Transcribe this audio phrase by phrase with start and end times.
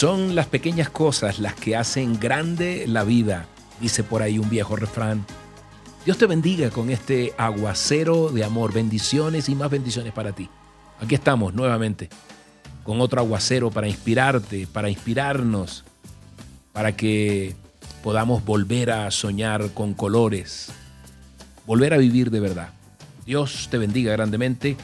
[0.00, 3.44] Son las pequeñas cosas las que hacen grande la vida,
[3.82, 5.26] dice por ahí un viejo refrán.
[6.06, 10.48] Dios te bendiga con este aguacero de amor, bendiciones y más bendiciones para ti.
[11.02, 12.08] Aquí estamos nuevamente
[12.82, 15.84] con otro aguacero para inspirarte, para inspirarnos,
[16.72, 17.54] para que
[18.02, 20.72] podamos volver a soñar con colores,
[21.66, 22.70] volver a vivir de verdad.
[23.26, 24.78] Dios te bendiga grandemente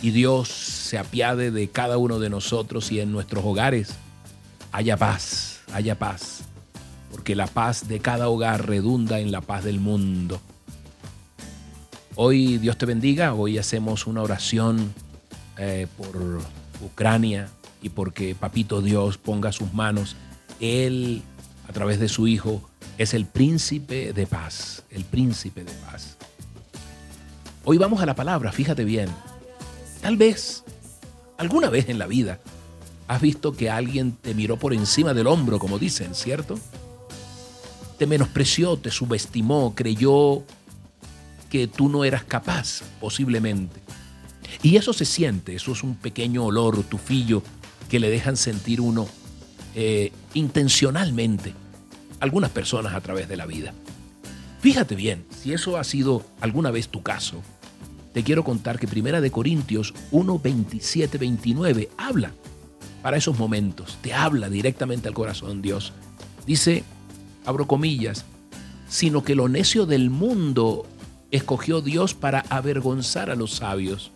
[0.00, 3.94] y Dios se apiade de cada uno de nosotros y en nuestros hogares
[4.74, 6.40] haya paz, haya paz,
[7.12, 10.40] porque la paz de cada hogar redunda en la paz del mundo.
[12.16, 14.92] Hoy Dios te bendiga, hoy hacemos una oración
[15.58, 16.40] eh, por
[16.84, 17.48] Ucrania
[17.82, 20.16] y porque Papito Dios ponga sus manos.
[20.58, 21.22] Él,
[21.68, 22.60] a través de su Hijo,
[22.98, 26.16] es el príncipe de paz, el príncipe de paz.
[27.64, 29.08] Hoy vamos a la palabra, fíjate bien.
[30.02, 30.64] Tal vez,
[31.38, 32.40] alguna vez en la vida,
[33.08, 36.58] has visto que alguien te miró por encima del hombro, como dicen, ¿cierto?
[37.98, 40.42] Te menospreció, te subestimó, creyó
[41.50, 43.80] que tú no eras capaz, posiblemente.
[44.62, 47.42] Y eso se siente, eso es un pequeño olor, tufillo,
[47.88, 49.06] que le dejan sentir uno
[49.74, 51.52] eh, intencionalmente
[52.20, 53.74] algunas personas a través de la vida.
[54.60, 57.42] Fíjate bien, si eso ha sido alguna vez tu caso,
[58.14, 62.32] te quiero contar que Primera de Corintios 1, 27, 29 habla
[63.04, 65.92] para esos momentos, te habla directamente al corazón Dios.
[66.46, 66.84] Dice,
[67.44, 68.24] abro comillas,
[68.88, 70.86] sino que lo necio del mundo
[71.30, 74.10] escogió Dios para avergonzar a los sabios,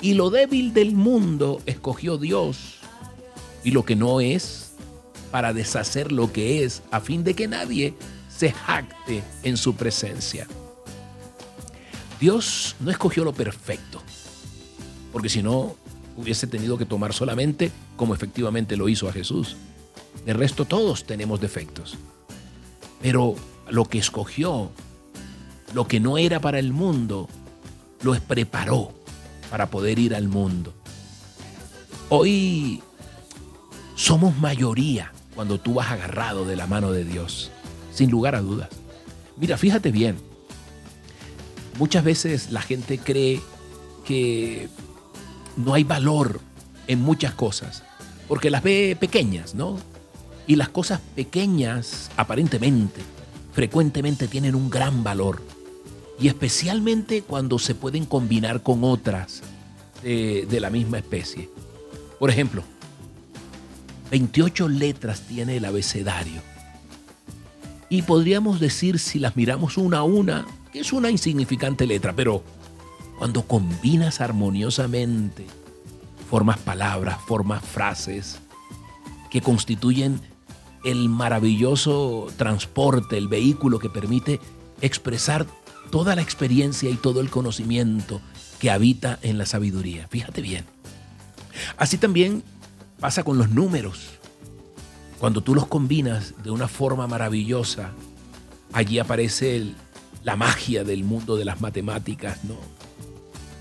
[0.00, 2.76] y lo débil del mundo escogió Dios,
[3.62, 4.72] y lo que no es,
[5.30, 7.92] para deshacer lo que es, a fin de que nadie
[8.34, 10.46] se jacte en su presencia.
[12.18, 14.00] Dios no escogió lo perfecto,
[15.12, 15.76] porque si no,
[16.16, 19.56] hubiese tenido que tomar solamente como efectivamente lo hizo a Jesús.
[20.24, 21.96] De resto, todos tenemos defectos.
[23.02, 23.34] Pero
[23.68, 24.70] lo que escogió,
[25.74, 27.28] lo que no era para el mundo,
[28.02, 28.92] lo preparó
[29.50, 30.72] para poder ir al mundo.
[32.08, 32.82] Hoy
[33.94, 37.50] somos mayoría cuando tú vas agarrado de la mano de Dios,
[37.92, 38.68] sin lugar a dudas.
[39.36, 40.16] Mira, fíjate bien,
[41.78, 43.40] muchas veces la gente cree
[44.04, 44.68] que
[45.56, 46.40] no hay valor
[46.86, 47.82] en muchas cosas,
[48.28, 49.78] porque las ve pequeñas, ¿no?
[50.46, 53.00] Y las cosas pequeñas, aparentemente,
[53.52, 55.42] frecuentemente tienen un gran valor.
[56.20, 59.42] Y especialmente cuando se pueden combinar con otras
[60.04, 61.48] de, la misma especie.
[62.18, 62.62] Por ejemplo,
[64.10, 66.42] 28 letras tiene el abecedario.
[67.88, 72.42] Y podríamos decir, si las miramos una a una, que es una insignificante letra, pero
[73.24, 75.46] cuando combinas armoniosamente,
[76.28, 78.38] formas palabras, formas frases
[79.30, 80.20] que constituyen
[80.84, 84.40] el maravilloso transporte, el vehículo que permite
[84.82, 85.46] expresar
[85.90, 88.20] toda la experiencia y todo el conocimiento
[88.58, 90.06] que habita en la sabiduría.
[90.08, 90.66] Fíjate bien.
[91.78, 92.42] Así también
[93.00, 94.18] pasa con los números.
[95.18, 97.92] Cuando tú los combinas de una forma maravillosa,
[98.74, 99.72] allí aparece
[100.24, 102.73] la magia del mundo de las matemáticas, ¿no?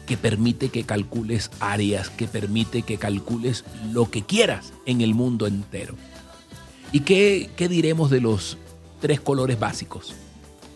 [0.05, 5.47] Que permite que calcules áreas, que permite que calcules lo que quieras en el mundo
[5.47, 5.95] entero.
[6.91, 8.57] ¿Y qué, qué diremos de los
[8.99, 10.13] tres colores básicos?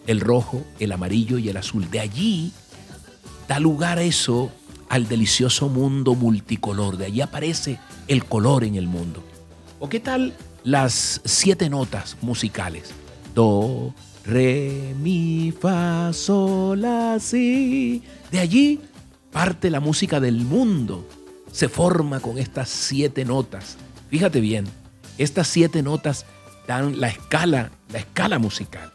[0.08, 1.90] El rojo, el amarillo y el azul.
[1.92, 2.52] De allí
[3.48, 4.52] da lugar eso
[4.90, 6.98] al delicioso mundo multicolor.
[6.98, 9.24] De allí aparece el color en el mundo.
[9.80, 10.34] ¿O qué tal
[10.64, 12.92] las siete notas musicales?
[13.36, 13.94] Do,
[14.26, 18.02] re, mi, fa, sol, la, si.
[18.32, 18.80] De allí
[19.38, 21.08] parte la música del mundo.
[21.52, 23.78] Se forma con estas siete notas.
[24.10, 24.66] Fíjate bien,
[25.20, 26.26] estas siete notas
[26.68, 28.92] dan la escala, la escala musical.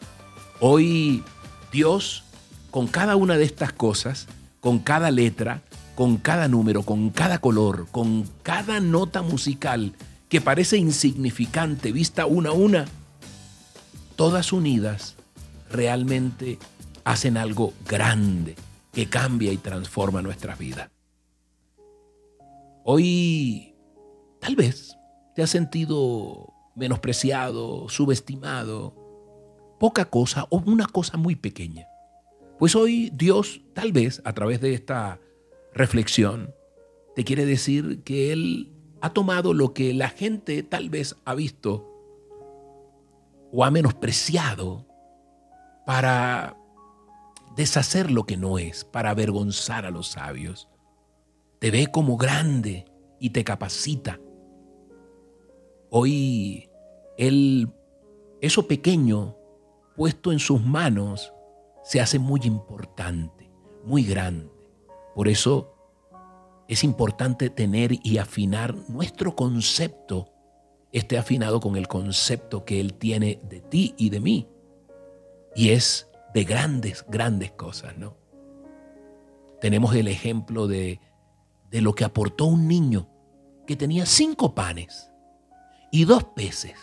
[0.59, 1.23] Hoy
[1.71, 2.25] Dios,
[2.73, 4.27] con cada una de estas cosas,
[4.59, 5.63] con cada letra,
[5.95, 9.93] con cada número, con cada color, con cada nota musical
[10.29, 12.87] que parece insignificante vista una a una,
[14.17, 15.15] todas unidas
[15.71, 16.59] realmente
[17.05, 18.57] hacen algo grande
[18.93, 20.91] que cambia y transforma nuestras vidas.
[22.85, 23.75] Hoy
[24.41, 24.97] tal vez
[25.35, 28.95] te has sentido menospreciado, subestimado,
[29.81, 31.87] poca cosa o una cosa muy pequeña.
[32.59, 35.19] Pues hoy Dios tal vez a través de esta
[35.75, 36.55] reflexión
[37.17, 41.89] te quiere decir que Él ha tomado lo que la gente tal vez ha visto
[43.53, 44.87] o ha menospreciado
[45.85, 46.57] para
[47.57, 50.69] deshacer lo que no es, para avergonzar a los sabios.
[51.59, 52.87] Te ve como grande
[53.21, 54.19] y te capacita.
[55.91, 56.69] Hoy
[57.17, 57.69] él,
[58.41, 59.37] eso pequeño
[59.97, 61.33] puesto en sus manos
[61.85, 63.51] se hace muy importante,
[63.85, 64.51] muy grande.
[65.15, 65.75] Por eso
[66.69, 70.33] es importante tener y afinar nuestro concepto,
[70.91, 74.49] esté afinado con el concepto que Él tiene de ti y de mí.
[75.55, 78.17] Y es de grandes, grandes cosas, ¿no?
[79.61, 81.01] Tenemos el ejemplo de,
[81.71, 83.09] de lo que aportó un niño
[83.67, 85.13] que tenía cinco panes
[85.91, 86.79] y dos peces.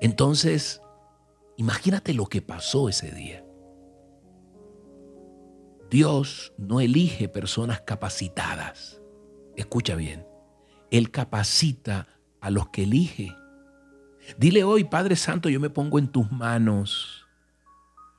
[0.00, 0.82] Entonces,
[1.56, 3.44] imagínate lo que pasó ese día.
[5.90, 9.00] Dios no elige personas capacitadas.
[9.56, 10.26] Escucha bien,
[10.90, 12.08] Él capacita
[12.40, 13.36] a los que elige.
[14.38, 17.26] Dile hoy, Padre Santo, yo me pongo en tus manos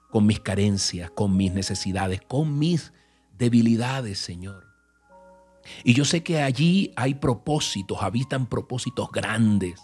[0.10, 2.94] con mis carencias, con mis necesidades, con mis
[3.38, 4.68] debilidades, Señor.
[5.84, 9.80] Y yo sé que allí hay propósitos, habitan propósitos grandes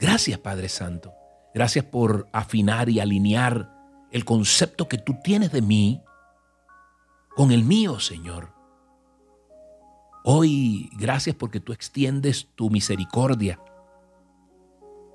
[0.00, 1.12] Gracias Padre Santo.
[1.54, 3.70] Gracias por afinar y alinear
[4.10, 6.00] el concepto que tú tienes de mí
[7.36, 8.54] con el mío, Señor.
[10.24, 13.60] Hoy, gracias porque tú extiendes tu misericordia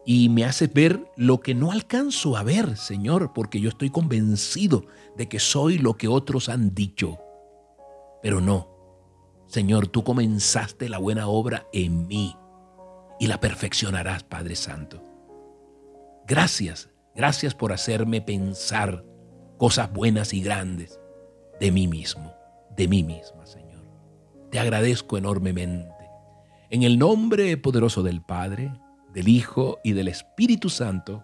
[0.05, 4.85] y me haces ver lo que no alcanzo a ver, Señor, porque yo estoy convencido
[5.17, 7.17] de que soy lo que otros han dicho.
[8.21, 8.69] Pero no,
[9.47, 12.35] Señor, tú comenzaste la buena obra en mí
[13.19, 15.03] y la perfeccionarás, Padre Santo.
[16.27, 19.03] Gracias, gracias por hacerme pensar
[19.57, 20.99] cosas buenas y grandes
[21.59, 22.33] de mí mismo,
[22.75, 23.87] de mí misma, Señor.
[24.51, 25.93] Te agradezco enormemente.
[26.69, 28.71] En el nombre poderoso del Padre,
[29.15, 31.23] del Hijo y del Espíritu Santo.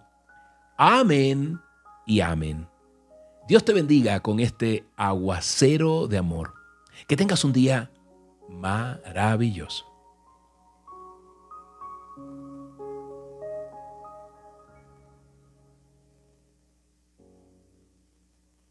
[0.78, 1.60] Amén
[2.08, 2.68] y amén.
[3.50, 6.54] Dios te bendiga con este aguacero de amor.
[7.06, 7.92] Que tengas un día
[8.50, 9.91] maravilloso.